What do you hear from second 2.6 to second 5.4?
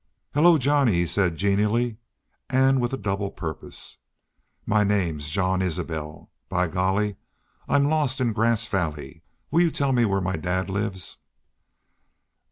with a double purpose. "My name's